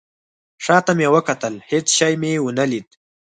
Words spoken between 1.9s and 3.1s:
شی مې ونه لید